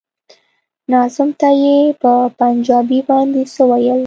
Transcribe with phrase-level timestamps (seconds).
[0.91, 3.99] ناظم ته يې په پنجابي باندې څه ويل.